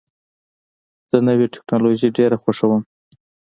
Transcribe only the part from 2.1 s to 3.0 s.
ډېر خوښوم.